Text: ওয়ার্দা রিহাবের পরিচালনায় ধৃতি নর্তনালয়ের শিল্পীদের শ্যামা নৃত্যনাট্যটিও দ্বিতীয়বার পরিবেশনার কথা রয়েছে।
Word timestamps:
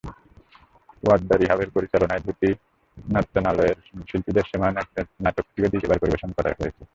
ওয়ার্দা 1.03 1.35
রিহাবের 1.37 1.69
পরিচালনায় 1.75 2.23
ধৃতি 2.25 2.49
নর্তনালয়ের 2.97 3.77
শিল্পীদের 4.09 4.47
শ্যামা 4.49 4.67
নৃত্যনাট্যটিও 4.69 5.71
দ্বিতীয়বার 5.71 6.01
পরিবেশনার 6.01 6.35
কথা 6.37 6.51
রয়েছে। 6.51 6.83